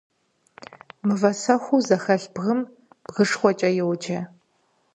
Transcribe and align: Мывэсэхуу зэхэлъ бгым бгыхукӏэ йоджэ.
Мывэсэхуу 1.07 1.83
зэхэлъ 1.87 2.27
бгым 2.33 2.59
бгыхукӏэ 3.03 3.69
йоджэ. 3.77 4.19